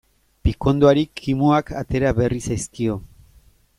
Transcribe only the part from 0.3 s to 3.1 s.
Pikondoari kimuak atera berri zaizkio.